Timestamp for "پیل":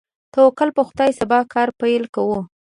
1.79-2.03